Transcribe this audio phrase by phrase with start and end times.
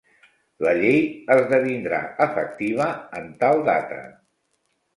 [0.67, 0.97] La llei
[1.35, 2.89] esdevindrà efectiva
[3.21, 4.03] en tal data.